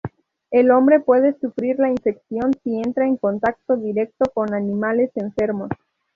El 0.49 0.71
hombre 0.71 0.99
puede 0.99 1.37
sufrir 1.39 1.77
la 1.77 1.91
infección 1.91 2.53
si 2.63 2.75
entra 2.79 3.05
en 3.05 3.17
contacto 3.17 3.77
directo 3.77 4.25
con 4.33 4.51
animales 4.55 5.11
enfermos. 5.13 5.69